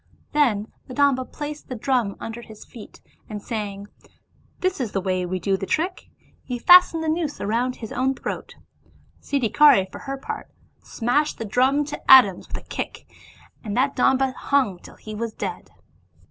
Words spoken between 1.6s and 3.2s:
the drum under his feet,